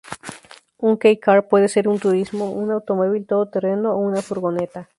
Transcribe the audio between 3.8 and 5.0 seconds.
o una furgoneta.